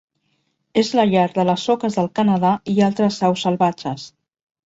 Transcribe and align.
És 0.81 0.87
la 0.99 1.03
llar 1.09 1.25
de 1.35 1.43
les 1.49 1.65
oques 1.73 1.99
del 1.99 2.09
Canadà 2.21 2.53
i 2.75 2.77
altres 2.87 3.21
aus 3.29 3.47
salvatges. 3.49 4.09